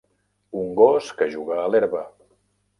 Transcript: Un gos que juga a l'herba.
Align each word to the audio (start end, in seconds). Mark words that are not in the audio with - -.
Un 0.61 0.71
gos 0.79 1.13
que 1.21 1.29
juga 1.37 1.61
a 1.61 1.69
l'herba. 1.77 2.05